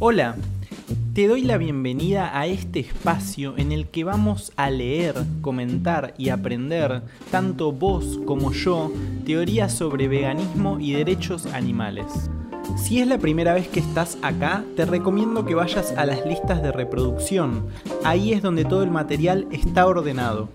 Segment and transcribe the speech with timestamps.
[0.00, 0.36] Hola,
[1.14, 6.30] te doy la bienvenida a este espacio en el que vamos a leer, comentar y
[6.30, 8.92] aprender, tanto vos como yo,
[9.24, 12.06] teorías sobre veganismo y derechos animales.
[12.76, 16.60] Si es la primera vez que estás acá, te recomiendo que vayas a las listas
[16.62, 17.66] de reproducción.
[18.04, 20.48] Ahí es donde todo el material está ordenado.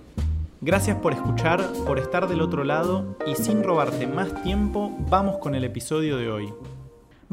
[0.61, 5.55] Gracias por escuchar, por estar del otro lado y sin robarte más tiempo, vamos con
[5.55, 6.53] el episodio de hoy.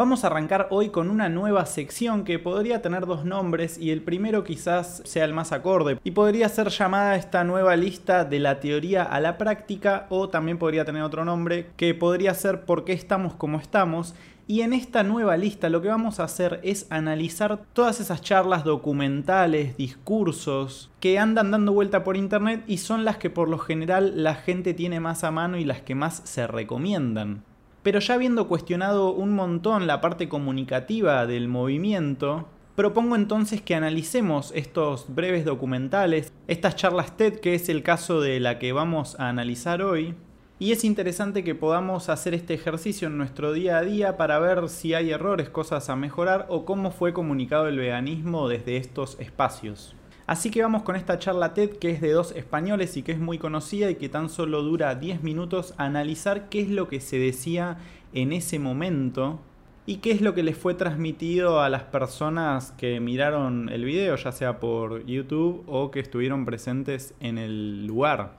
[0.01, 4.01] Vamos a arrancar hoy con una nueva sección que podría tener dos nombres y el
[4.01, 8.61] primero quizás sea el más acorde y podría ser llamada esta nueva lista de la
[8.61, 12.95] teoría a la práctica o también podría tener otro nombre que podría ser por qué
[12.95, 14.15] estamos como estamos
[14.47, 18.65] y en esta nueva lista lo que vamos a hacer es analizar todas esas charlas
[18.65, 24.25] documentales, discursos que andan dando vuelta por internet y son las que por lo general
[24.25, 27.45] la gente tiene más a mano y las que más se recomiendan.
[27.83, 34.53] Pero ya habiendo cuestionado un montón la parte comunicativa del movimiento, propongo entonces que analicemos
[34.55, 39.29] estos breves documentales, estas charlas TED, que es el caso de la que vamos a
[39.29, 40.15] analizar hoy,
[40.59, 44.69] y es interesante que podamos hacer este ejercicio en nuestro día a día para ver
[44.69, 49.97] si hay errores, cosas a mejorar o cómo fue comunicado el veganismo desde estos espacios.
[50.31, 53.19] Así que vamos con esta charla TED que es de dos españoles y que es
[53.19, 57.01] muy conocida y que tan solo dura 10 minutos a analizar qué es lo que
[57.01, 57.79] se decía
[58.13, 59.41] en ese momento
[59.87, 64.15] y qué es lo que les fue transmitido a las personas que miraron el video,
[64.15, 68.37] ya sea por YouTube o que estuvieron presentes en el lugar.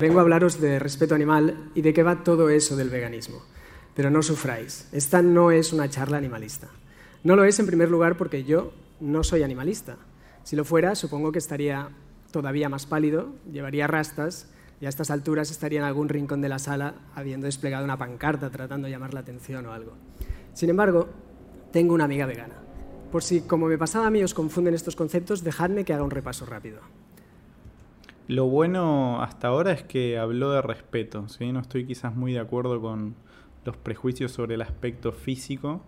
[0.00, 3.40] Vengo a hablaros de respeto animal y de qué va todo eso del veganismo.
[3.94, 6.70] Pero no sufráis, esta no es una charla animalista.
[7.22, 9.96] No lo es en primer lugar porque yo no soy animalista.
[10.44, 11.90] Si lo fuera, supongo que estaría
[12.30, 16.58] todavía más pálido, llevaría rastas y a estas alturas estaría en algún rincón de la
[16.58, 19.92] sala habiendo desplegado una pancarta tratando de llamar la atención o algo.
[20.54, 21.08] Sin embargo,
[21.70, 22.56] tengo una amiga vegana.
[23.12, 26.10] Por si, como me pasaba a mí, os confunden estos conceptos, dejadme que haga un
[26.10, 26.80] repaso rápido.
[28.26, 31.52] Lo bueno hasta ahora es que habló de respeto, ¿sí?
[31.52, 33.14] No estoy quizás muy de acuerdo con
[33.64, 35.82] los prejuicios sobre el aspecto físico,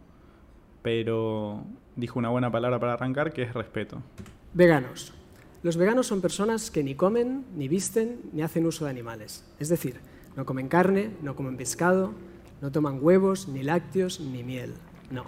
[0.83, 1.65] pero
[1.97, 4.03] dijo una buena palabra para arrancar que es respeto.
[4.55, 5.13] Veganos.
[5.65, 9.45] Los veganos son personas que ni comen, ni visten, ni hacen uso de animales.
[9.59, 9.97] Es decir,
[10.37, 12.13] no comen carne, no comen pescado,
[12.61, 14.75] no toman huevos, ni lácteos, ni miel.
[15.11, 15.25] No,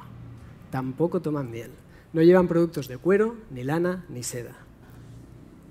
[0.70, 1.72] tampoco toman miel.
[2.12, 4.56] No llevan productos de cuero, ni lana, ni seda.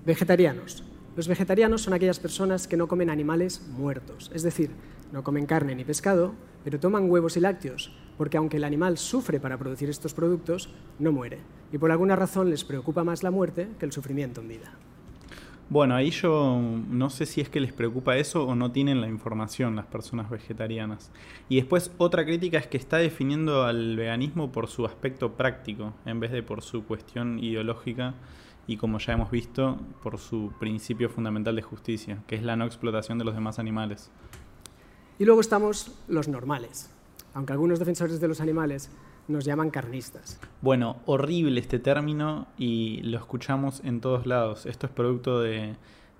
[0.05, 0.83] Vegetarianos.
[1.15, 4.71] Los vegetarianos son aquellas personas que no comen animales muertos, es decir,
[5.13, 6.33] no comen carne ni pescado,
[6.65, 11.11] pero toman huevos y lácteos, porque aunque el animal sufre para producir estos productos, no
[11.11, 11.39] muere.
[11.71, 14.73] Y por alguna razón les preocupa más la muerte que el sufrimiento en vida.
[15.67, 19.07] Bueno, ahí yo no sé si es que les preocupa eso o no tienen la
[19.07, 21.11] información las personas vegetarianas.
[21.49, 26.19] Y después otra crítica es que está definiendo al veganismo por su aspecto práctico en
[26.19, 28.13] vez de por su cuestión ideológica
[28.67, 32.65] y como ya hemos visto por su principio fundamental de justicia, que es la no
[32.65, 34.11] explotación de los demás animales.
[35.17, 36.91] Y luego estamos los normales,
[37.35, 38.89] aunque algunos defensores de los animales
[39.27, 40.39] nos llaman carnistas.
[40.61, 44.65] Bueno, horrible este término y lo escuchamos en todos lados.
[44.65, 45.75] Esto es producto de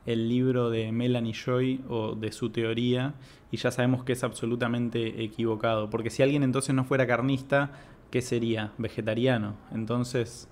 [0.06, 3.16] el libro de Melanie Joy o de su teoría
[3.50, 7.72] y ya sabemos que es absolutamente equivocado, porque si alguien entonces no fuera carnista,
[8.12, 8.74] ¿qué sería?
[8.78, 9.56] Vegetariano.
[9.72, 10.50] Entonces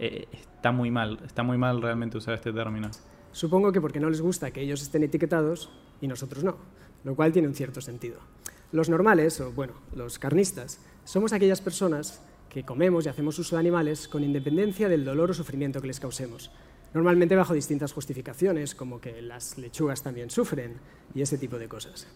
[0.00, 2.90] eh, está muy mal, está muy mal realmente usar este término.
[3.30, 5.70] Supongo que porque no les gusta que ellos estén etiquetados
[6.00, 6.56] y nosotros no
[7.04, 8.20] lo cual tiene un cierto sentido.
[8.72, 13.60] Los normales, o bueno, los carnistas, somos aquellas personas que comemos y hacemos uso de
[13.60, 16.50] animales con independencia del dolor o sufrimiento que les causemos.
[16.94, 20.76] Normalmente bajo distintas justificaciones, como que las lechugas también sufren
[21.14, 22.06] y ese tipo de cosas.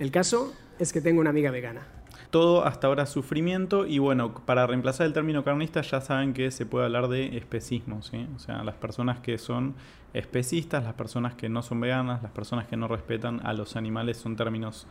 [0.00, 1.86] El caso es que tengo una amiga vegana.
[2.30, 6.66] Todo hasta ahora sufrimiento y bueno, para reemplazar el término carnista ya saben que se
[6.66, 8.26] puede hablar de especismo, ¿sí?
[8.34, 9.74] O sea, las personas que son
[10.12, 14.18] especistas, las personas que no son veganas, las personas que no respetan a los animales
[14.18, 14.86] son términos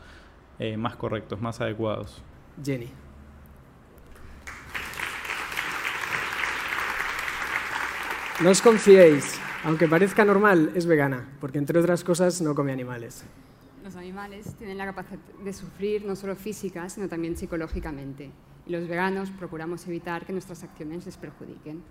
[0.59, 2.21] eh, más correctos, más adecuados.
[2.63, 2.89] Jenny.
[8.41, 13.25] No os confiéis, aunque parezca normal, es vegana, porque entre otras cosas no come animales.
[13.83, 18.29] Los animales tienen la capacidad de sufrir no solo física, sino también psicológicamente.
[18.67, 21.81] Y los veganos procuramos evitar que nuestras acciones les perjudiquen.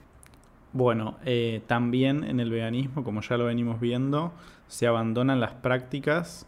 [0.72, 4.32] Bueno, eh, también en el veganismo, como ya lo venimos viendo,
[4.68, 6.46] se abandonan las prácticas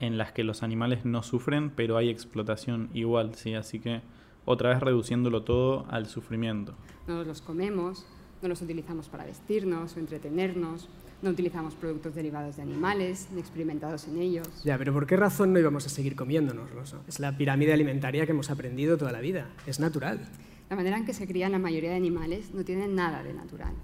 [0.00, 3.54] en las que los animales no sufren, pero hay explotación igual, ¿sí?
[3.54, 4.02] Así que
[4.44, 6.74] otra vez reduciéndolo todo al sufrimiento.
[7.06, 8.06] No los comemos,
[8.42, 10.88] no los utilizamos para vestirnos o entretenernos,
[11.22, 14.46] no utilizamos productos derivados de animales ni experimentados en ellos.
[14.62, 16.68] Ya, pero ¿por qué razón no íbamos a seguir comiéndonos?
[17.08, 19.48] Es la pirámide alimentaria que hemos aprendido toda la vida.
[19.66, 20.20] Es natural.
[20.68, 23.74] La manera en que se crían la mayoría de animales no tiene nada de natural.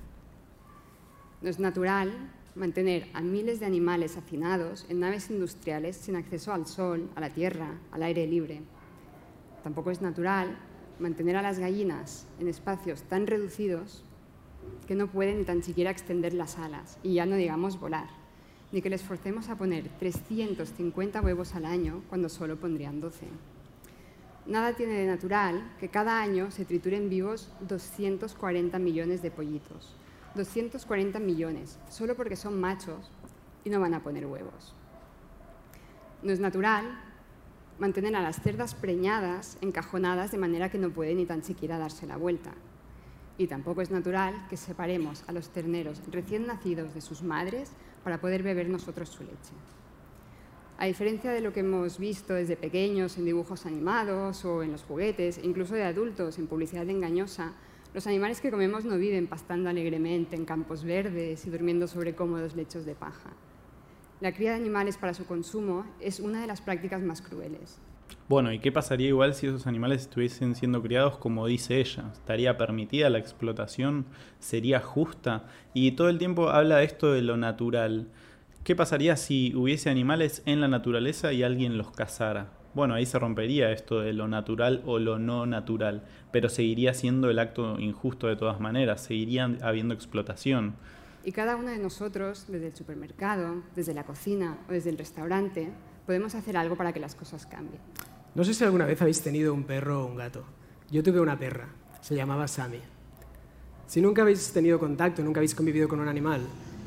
[1.41, 2.13] No es natural
[2.55, 7.31] mantener a miles de animales hacinados en naves industriales sin acceso al sol, a la
[7.31, 8.63] tierra, al aire libre.
[9.63, 10.57] Tampoco es natural
[10.99, 14.05] mantener a las gallinas en espacios tan reducidos
[14.87, 18.09] que no pueden ni tan siquiera extender las alas, y ya no digamos volar,
[18.73, 23.27] ni que les forcemos a poner 350 huevos al año cuando solo pondrían 12.
[24.47, 29.97] Nada tiene de natural que cada año se trituren vivos 240 millones de pollitos,
[30.35, 33.11] 240 millones, solo porque son machos
[33.65, 34.75] y no van a poner huevos.
[36.23, 36.87] No es natural
[37.79, 42.07] mantener a las cerdas preñadas, encajonadas, de manera que no pueden ni tan siquiera darse
[42.07, 42.53] la vuelta.
[43.39, 47.73] Y tampoco es natural que separemos a los terneros recién nacidos de sus madres
[48.05, 49.55] para poder beber nosotros su leche.
[50.77, 54.83] A diferencia de lo que hemos visto desde pequeños en dibujos animados o en los
[54.83, 57.53] juguetes, incluso de adultos en publicidad engañosa,
[57.93, 62.55] los animales que comemos no viven pastando alegremente en campos verdes y durmiendo sobre cómodos
[62.55, 63.31] lechos de paja.
[64.21, 67.81] La cría de animales para su consumo es una de las prácticas más crueles.
[68.29, 72.11] Bueno, ¿y qué pasaría igual si esos animales estuviesen siendo criados como dice ella?
[72.13, 74.07] ¿Estaría permitida la explotación?
[74.39, 75.47] ¿Sería justa?
[75.75, 78.09] Y todo el tiempo habla de esto de lo natural.
[78.63, 82.60] ¿Qué pasaría si hubiese animales en la naturaleza y alguien los cazara?
[82.75, 87.31] Bueno, ahí se rompería esto de lo natural o lo no natural, pero seguiría siendo
[87.31, 90.75] el acto injusto de todas maneras, seguiría habiendo explotación.
[91.25, 95.71] Y cada uno de nosotros, desde el supermercado, desde la cocina o desde el restaurante,
[96.07, 97.83] podemos hacer algo para que las cosas cambien.
[98.35, 100.45] No sé si alguna vez habéis tenido un perro o un gato.
[100.91, 101.69] Yo tuve una perra,
[102.01, 102.81] se llamaba Sammy.
[103.87, 106.41] Si nunca habéis tenido contacto, nunca habéis convivido con un animal,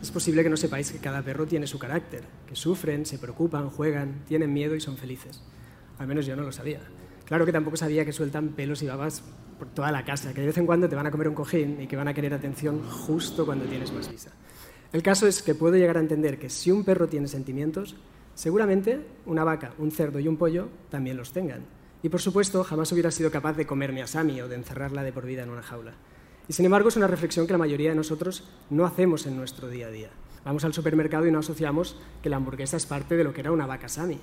[0.03, 3.69] es posible que no sepáis que cada perro tiene su carácter, que sufren, se preocupan,
[3.69, 5.41] juegan, tienen miedo y son felices.
[5.99, 6.79] Al menos yo no lo sabía.
[7.25, 9.23] Claro que tampoco sabía que sueltan pelos y babas
[9.57, 11.81] por toda la casa, que de vez en cuando te van a comer un cojín
[11.81, 14.31] y que van a querer atención justo cuando tienes más prisa.
[14.91, 17.95] El caso es que puedo llegar a entender que si un perro tiene sentimientos,
[18.35, 21.65] seguramente una vaca, un cerdo y un pollo también los tengan.
[22.03, 25.13] Y por supuesto, jamás hubiera sido capaz de comerme a Sammy o de encerrarla de
[25.13, 25.93] por vida en una jaula.
[26.47, 29.69] Y sin embargo, es una reflexión que la mayoría de nosotros no hacemos en nuestro
[29.69, 30.09] día a día.
[30.43, 33.53] Vamos al supermercado y no asociamos que la hamburguesa es parte de lo que era
[33.53, 34.19] una vaca Sammy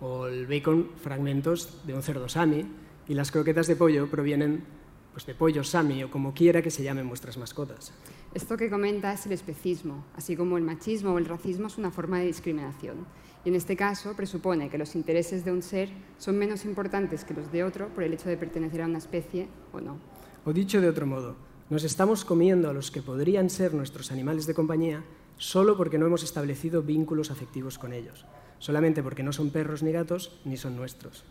[0.00, 2.66] o el bacon fragmentos de un cerdo sami
[3.08, 4.64] y las croquetas de pollo provienen
[5.12, 7.92] pues, de pollo sami o como quiera que se llamen vuestras mascotas.
[8.34, 11.90] Esto que comenta es el especismo, así como el machismo o el racismo es una
[11.90, 13.06] forma de discriminación.
[13.44, 17.34] Y en este caso presupone que los intereses de un ser son menos importantes que
[17.34, 19.98] los de otro por el hecho de pertenecer a una especie o no.
[20.44, 21.36] O dicho de otro modo,
[21.70, 25.04] nos estamos comiendo a los que podrían ser nuestros animales de compañía
[25.36, 28.24] solo porque no hemos establecido vínculos afectivos con ellos
[28.64, 31.22] solamente porque no son perros ni gatos ni son nuestros.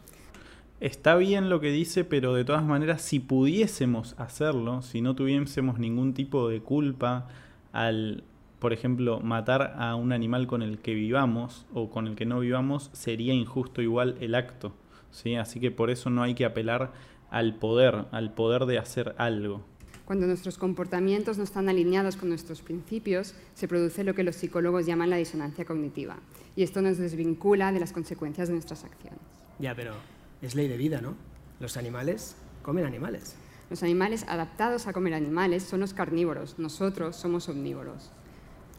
[0.80, 5.80] Está bien lo que dice, pero de todas maneras, si pudiésemos hacerlo, si no tuviésemos
[5.80, 7.28] ningún tipo de culpa
[7.72, 8.24] al,
[8.60, 12.40] por ejemplo, matar a un animal con el que vivamos o con el que no
[12.40, 14.72] vivamos, sería injusto igual el acto.
[15.10, 15.34] ¿sí?
[15.36, 16.92] Así que por eso no hay que apelar
[17.32, 19.66] al poder, al poder de hacer algo.
[20.06, 24.86] Cuando nuestros comportamientos no están alineados con nuestros principios, se produce lo que los psicólogos
[24.86, 26.18] llaman la disonancia cognitiva.
[26.56, 29.20] Y esto nos desvincula de las consecuencias de nuestras acciones.
[29.60, 29.94] Ya, pero
[30.42, 31.16] es ley de vida, ¿no?
[31.60, 33.36] Los animales comen animales.
[33.70, 38.12] Los animales adaptados a comer animales son los carnívoros, nosotros somos omnívoros.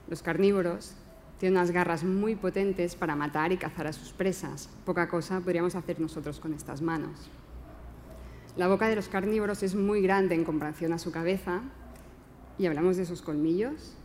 [0.08, 0.92] Los carnívoros
[1.38, 4.68] tienen unas garras muy potentes para matar y cazar a sus presas.
[4.84, 7.30] Poca cosa podríamos hacer nosotros con estas manos.
[8.56, 11.62] La boca de los carnívoros es muy grande en comparación a su cabeza
[12.56, 13.96] y hablamos de esos colmillos.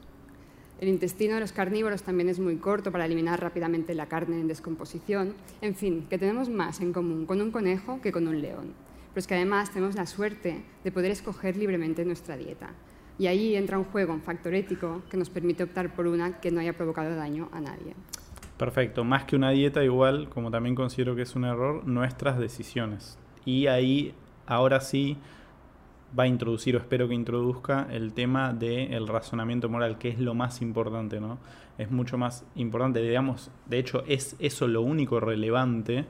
[0.81, 4.47] El intestino de los carnívoros también es muy corto para eliminar rápidamente la carne en
[4.47, 5.35] descomposición.
[5.61, 8.73] En fin, que tenemos más en común con un conejo que con un león.
[9.13, 12.71] Pero es que además tenemos la suerte de poder escoger libremente nuestra dieta.
[13.19, 16.49] Y ahí entra un juego, un factor ético, que nos permite optar por una que
[16.49, 17.93] no haya provocado daño a nadie.
[18.57, 23.19] Perfecto, más que una dieta igual, como también considero que es un error, nuestras decisiones.
[23.45, 24.15] Y ahí
[24.49, 25.17] ahora sí
[26.17, 30.33] va a introducir o espero que introduzca el tema del razonamiento moral, que es lo
[30.33, 31.37] más importante, ¿no?
[31.77, 36.05] Es mucho más importante, digamos, de hecho es eso lo único relevante,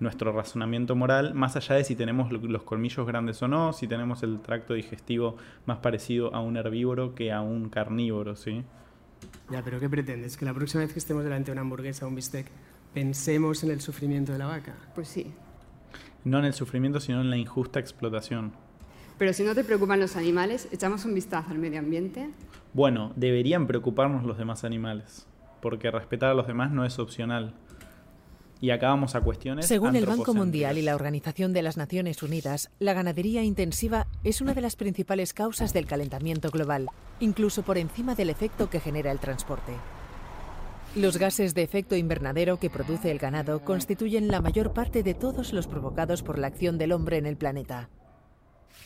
[0.00, 4.22] nuestro razonamiento moral, más allá de si tenemos los colmillos grandes o no, si tenemos
[4.22, 8.64] el tracto digestivo más parecido a un herbívoro que a un carnívoro, ¿sí?
[9.50, 10.36] Ya, pero ¿qué pretendes?
[10.36, 12.48] ¿Que la próxima vez que estemos delante de una hamburguesa o un bistec
[12.92, 14.74] pensemos en el sufrimiento de la vaca?
[14.94, 15.32] Pues sí,
[16.24, 18.52] no en el sufrimiento, sino en la injusta explotación.
[19.18, 22.30] Pero si no te preocupan los animales, echamos un vistazo al medio ambiente.
[22.72, 25.26] Bueno, deberían preocuparnos los demás animales,
[25.60, 27.54] porque respetar a los demás no es opcional.
[28.60, 29.66] Y acá vamos a cuestiones.
[29.66, 34.40] Según el Banco Mundial y la Organización de las Naciones Unidas, la ganadería intensiva es
[34.40, 36.86] una de las principales causas del calentamiento global,
[37.18, 39.72] incluso por encima del efecto que genera el transporte.
[40.94, 45.54] Los gases de efecto invernadero que produce el ganado constituyen la mayor parte de todos
[45.54, 47.88] los provocados por la acción del hombre en el planeta.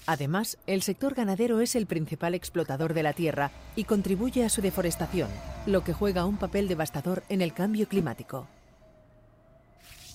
[0.07, 4.63] Además, el sector ganadero es el principal explotador de la tierra y contribuye a su
[4.63, 5.29] deforestación,
[5.67, 8.47] lo que juega un papel devastador en el cambio climático.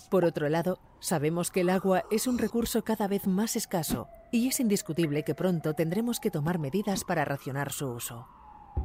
[0.10, 4.48] Por otro lado, sabemos que el agua es un recurso cada vez más escaso y
[4.48, 8.28] es indiscutible que pronto tendremos que tomar medidas para racionar su uso.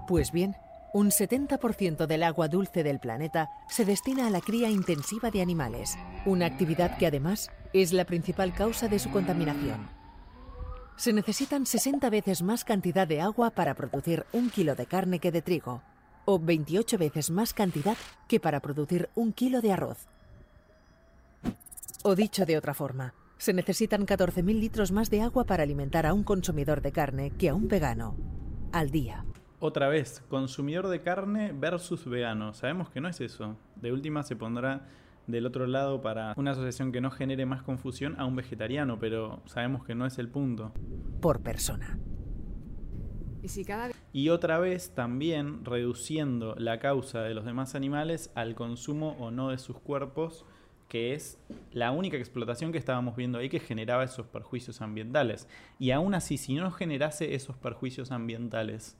[0.08, 0.56] Pues bien,
[0.92, 5.96] un 70% del agua dulce del planeta se destina a la cría intensiva de animales,
[6.24, 9.88] una actividad que además es la principal causa de su contaminación.
[10.96, 15.30] Se necesitan 60 veces más cantidad de agua para producir un kilo de carne que
[15.30, 15.82] de trigo,
[16.24, 17.96] o 28 veces más cantidad
[18.28, 20.06] que para producir un kilo de arroz.
[22.02, 26.14] O dicho de otra forma, se necesitan 14.000 litros más de agua para alimentar a
[26.14, 28.16] un consumidor de carne que a un vegano,
[28.72, 29.24] al día.
[29.58, 32.52] Otra vez, consumidor de carne versus vegano.
[32.52, 33.56] Sabemos que no es eso.
[33.76, 34.86] De última se pondrá
[35.26, 39.40] del otro lado para una asociación que no genere más confusión a un vegetariano, pero
[39.46, 40.72] sabemos que no es el punto.
[41.20, 41.98] Por persona.
[43.42, 43.90] Y, si cada...
[44.12, 49.50] y otra vez también reduciendo la causa de los demás animales al consumo o no
[49.50, 50.44] de sus cuerpos
[50.88, 51.38] que es
[51.72, 55.48] la única explotación que estábamos viendo ahí que generaba esos perjuicios ambientales.
[55.78, 58.96] Y aún así, si no generase esos perjuicios ambientales,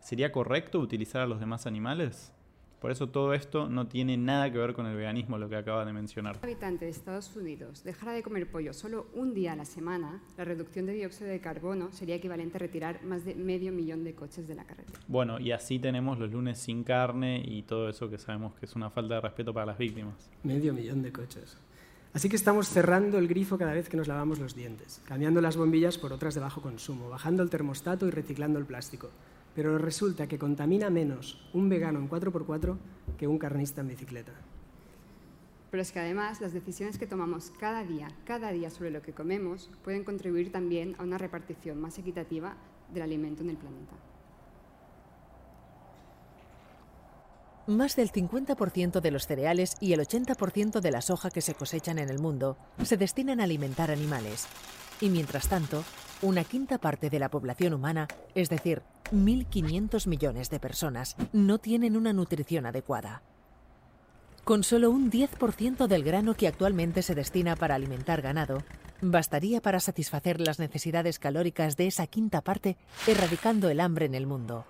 [0.00, 2.32] ¿sería correcto utilizar a los demás animales?
[2.80, 5.84] Por eso todo esto no tiene nada que ver con el veganismo, lo que acaba
[5.84, 6.36] de mencionar.
[6.36, 10.22] Un habitante de Estados Unidos dejara de comer pollo solo un día a la semana,
[10.36, 14.14] la reducción de dióxido de carbono sería equivalente a retirar más de medio millón de
[14.14, 15.00] coches de la carretera.
[15.08, 18.76] Bueno, y así tenemos los lunes sin carne y todo eso que sabemos que es
[18.76, 20.30] una falta de respeto para las víctimas.
[20.44, 21.56] Medio millón de coches.
[22.14, 25.56] Así que estamos cerrando el grifo cada vez que nos lavamos los dientes, cambiando las
[25.56, 29.10] bombillas por otras de bajo consumo, bajando el termostato y reciclando el plástico
[29.58, 32.78] pero resulta que contamina menos un vegano en 4x4
[33.18, 34.30] que un carnista en bicicleta.
[35.72, 39.14] Pero es que además las decisiones que tomamos cada día, cada día sobre lo que
[39.14, 42.54] comemos, pueden contribuir también a una repartición más equitativa
[42.94, 43.96] del alimento en el planeta.
[47.66, 51.98] Más del 50% de los cereales y el 80% de la soja que se cosechan
[51.98, 54.46] en el mundo se destinan a alimentar animales.
[55.00, 55.84] Y mientras tanto,
[56.22, 61.96] una quinta parte de la población humana, es decir, 1.500 millones de personas, no tienen
[61.96, 63.22] una nutrición adecuada.
[64.44, 68.62] Con solo un 10% del grano que actualmente se destina para alimentar ganado,
[69.00, 72.76] bastaría para satisfacer las necesidades calóricas de esa quinta parte,
[73.06, 74.64] erradicando el hambre en el mundo.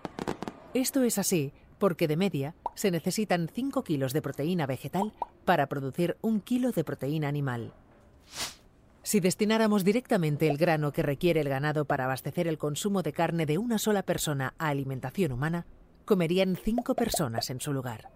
[0.74, 5.12] Esto es así porque de media se necesitan 5 kilos de proteína vegetal
[5.44, 7.72] para producir un kilo de proteína animal.
[9.08, 13.46] Si destináramos directamente el grano que requiere el ganado para abastecer el consumo de carne
[13.46, 15.64] de una sola persona a alimentación humana,
[16.04, 18.10] comerían cinco personas en su lugar.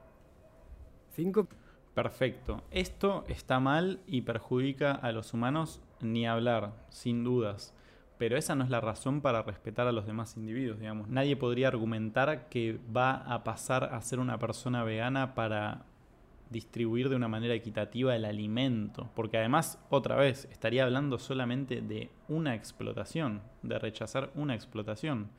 [1.16, 1.48] Cinco.
[1.94, 2.62] Perfecto.
[2.70, 7.72] Esto está mal y perjudica a los humanos ni hablar, sin dudas.
[8.18, 11.08] Pero esa no es la razón para respetar a los demás individuos, digamos.
[11.08, 15.86] Nadie podría argumentar que va a pasar a ser una persona vegana para
[16.52, 22.10] distribuir de una manera equitativa el alimento, porque además, otra vez, estaría hablando solamente de
[22.28, 25.30] una explotación, de rechazar una explotación,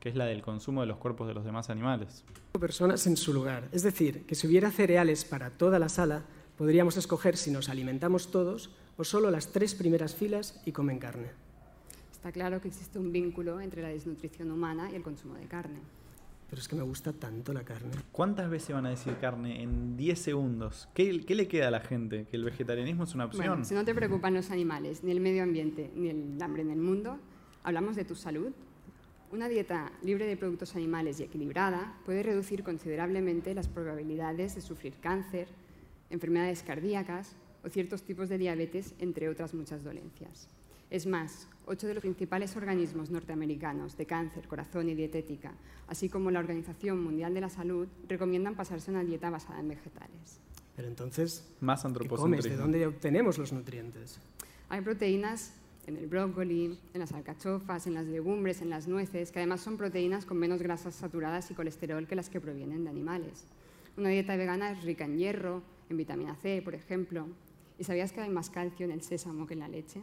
[0.00, 2.24] que es la del consumo de los cuerpos de los demás animales.
[2.58, 6.22] Personas en su lugar, es decir, que si hubiera cereales para toda la sala,
[6.56, 11.30] podríamos escoger si nos alimentamos todos o solo las tres primeras filas y comen carne.
[12.10, 15.80] Está claro que existe un vínculo entre la desnutrición humana y el consumo de carne
[16.52, 17.92] pero es que me gusta tanto la carne.
[18.12, 20.86] ¿Cuántas veces van a decir carne en 10 segundos?
[20.92, 22.26] ¿Qué, ¿Qué, le queda a la gente?
[22.30, 23.46] ¿Que el vegetarianismo es una opción?
[23.46, 26.70] Bueno, si no te preocupan los animales, ni el medio ambiente, ni el hambre en
[26.70, 27.18] el mundo,
[27.62, 28.52] hablamos de tu salud.
[29.30, 34.96] Una dieta libre de productos animales y equilibrada puede reducir considerablemente las probabilidades de sufrir
[35.00, 35.48] cáncer,
[36.10, 40.50] enfermedades cardíacas o ciertos tipos de diabetes, entre otras muchas dolencias.
[40.92, 45.54] Es más, ocho de los principales organismos norteamericanos de cáncer, corazón y dietética,
[45.88, 49.68] así como la Organización Mundial de la Salud, recomiendan pasarse a una dieta basada en
[49.68, 50.38] vegetales.
[50.76, 52.44] Pero entonces, Más ¿qué comes?
[52.44, 54.20] ¿De dónde obtenemos los nutrientes?
[54.68, 55.54] Hay proteínas
[55.86, 59.78] en el brócoli, en las alcachofas, en las legumbres, en las nueces, que además son
[59.78, 63.46] proteínas con menos grasas saturadas y colesterol que las que provienen de animales.
[63.96, 67.28] Una dieta vegana es rica en hierro, en vitamina C, por ejemplo.
[67.78, 70.02] ¿Y sabías que hay más calcio en el sésamo que en la leche?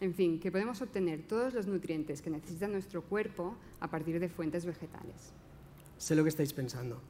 [0.00, 4.30] En fin, que podemos obtener todos los nutrientes que necesita nuestro cuerpo a partir de
[4.30, 5.32] fuentes vegetales.
[5.98, 7.02] Sé lo que estáis pensando,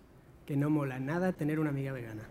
[0.45, 2.29] que no mola nada tener una amiga vegana.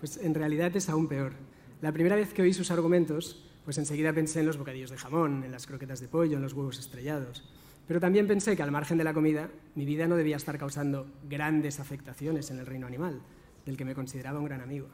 [0.00, 1.34] Pues en realidad es aún peor.
[1.80, 5.44] La primera vez que oí sus argumentos, pues enseguida pensé en los bocadillos de jamón,
[5.44, 7.48] en las croquetas de pollo, en los huevos estrellados.
[7.86, 11.06] Pero también pensé que al margen de la comida, mi vida no debía estar causando
[11.28, 13.20] grandes afectaciones en el reino animal,
[13.64, 14.88] del que me consideraba un gran amigo.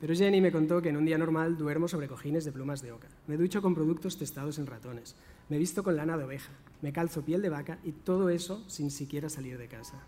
[0.00, 2.92] Pero Jenny me contó que en un día normal duermo sobre cojines de plumas de
[2.92, 5.16] oca, me ducho con productos testados en ratones,
[5.48, 8.90] me visto con lana de oveja, me calzo piel de vaca y todo eso sin
[8.90, 10.02] siquiera salir de casa.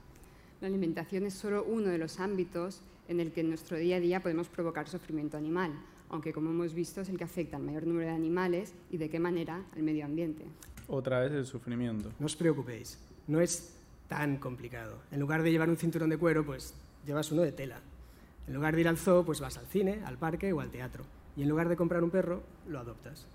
[0.60, 4.00] La alimentación es solo uno de los ámbitos en el que en nuestro día a
[4.00, 5.72] día podemos provocar sufrimiento animal,
[6.10, 9.08] aunque como hemos visto es el que afecta al mayor número de animales y de
[9.08, 10.44] qué manera al medio ambiente.
[10.88, 12.12] Otra vez el sufrimiento.
[12.18, 13.74] No os preocupéis, no es
[14.06, 14.98] tan complicado.
[15.10, 16.74] En lugar de llevar un cinturón de cuero, pues
[17.06, 17.80] llevas uno de tela.
[18.48, 21.04] En lugar de ir al zoo, pues vas al cine, al parque o al teatro.
[21.36, 23.26] Y en lugar de comprar un perro, lo adoptas.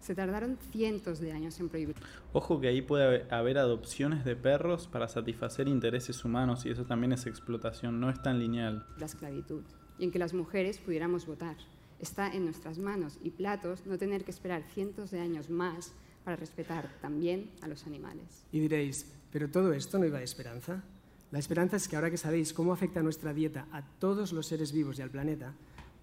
[0.00, 1.96] Se tardaron cientos de años en prohibir.
[2.32, 7.12] Ojo que ahí puede haber adopciones de perros para satisfacer intereses humanos y eso también
[7.12, 8.86] es explotación, no es tan lineal.
[8.98, 9.64] La esclavitud
[9.98, 11.56] y en que las mujeres pudiéramos votar.
[11.98, 15.92] Está en nuestras manos y platos no tener que esperar cientos de años más
[16.24, 18.46] para respetar también a los animales.
[18.50, 20.84] Y diréis, ¿pero todo esto no iba de esperanza?
[21.30, 24.72] La esperanza es que ahora que sabéis cómo afecta nuestra dieta a todos los seres
[24.72, 25.52] vivos y al planeta,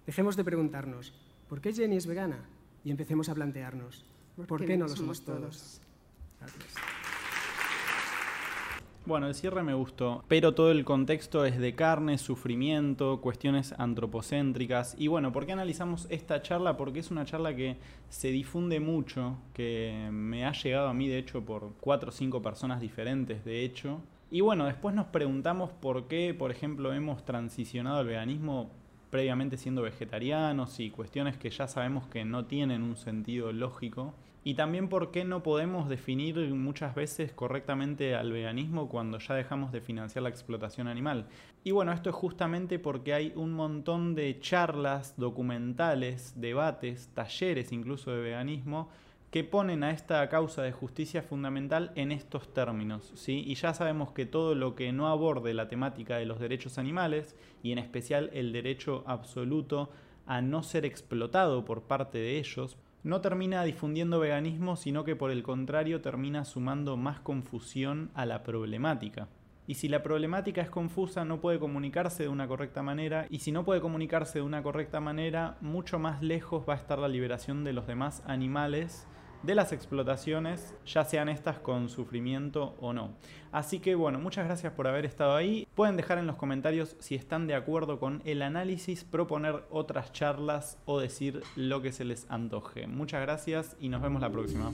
[0.06, 1.12] dejemos de preguntarnos,
[1.48, 2.38] ¿por qué Jenny es vegana?
[2.84, 4.04] Y empecemos a plantearnos,
[4.46, 5.80] ¿por, qué, no lo somos, todos?
[9.04, 14.94] Bueno, el cierre me gustó, pero todo el contexto es de carne, sufrimiento, cuestiones antropocéntricas.
[14.96, 16.76] Y bueno, ¿por qué analizamos esta charla?
[16.76, 17.78] Porque es una charla que
[18.08, 22.42] se difunde mucho, que me ha llegado a mí, de hecho, por cuatro o cinco
[22.42, 24.00] personas diferentes, de hecho.
[24.30, 28.70] Y bueno, después nos preguntamos por qué, por ejemplo, hemos transicionado al veganismo
[29.10, 34.14] previamente siendo vegetarianos y cuestiones que ya sabemos que no tienen un sentido lógico.
[34.42, 39.72] Y también por qué no podemos definir muchas veces correctamente al veganismo cuando ya dejamos
[39.72, 41.26] de financiar la explotación animal.
[41.64, 48.12] Y bueno, esto es justamente porque hay un montón de charlas, documentales, debates, talleres incluso
[48.12, 48.88] de veganismo
[49.36, 53.44] que ponen a esta causa de justicia fundamental en estos términos, ¿sí?
[53.46, 57.36] Y ya sabemos que todo lo que no aborde la temática de los derechos animales,
[57.62, 59.90] y en especial el derecho absoluto
[60.24, 65.30] a no ser explotado por parte de ellos, no termina difundiendo veganismo, sino que por
[65.30, 69.28] el contrario termina sumando más confusión a la problemática.
[69.66, 73.52] Y si la problemática es confusa, no puede comunicarse de una correcta manera, y si
[73.52, 77.64] no puede comunicarse de una correcta manera, mucho más lejos va a estar la liberación
[77.64, 79.06] de los demás animales
[79.42, 83.10] de las explotaciones, ya sean estas con sufrimiento o no.
[83.52, 85.66] Así que bueno, muchas gracias por haber estado ahí.
[85.74, 90.78] Pueden dejar en los comentarios si están de acuerdo con el análisis, proponer otras charlas
[90.84, 92.86] o decir lo que se les antoje.
[92.86, 94.70] Muchas gracias y nos vemos la próxima.